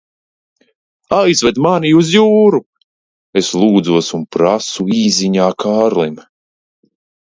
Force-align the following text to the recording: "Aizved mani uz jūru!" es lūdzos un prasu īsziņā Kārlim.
"Aizved 1.17 1.59
mani 1.65 1.91
uz 1.99 2.09
jūru!" 2.15 2.63
es 3.45 3.53
lūdzos 3.61 4.11
un 4.21 4.27
prasu 4.39 4.91
īsziņā 5.07 5.55
Kārlim. 5.69 6.23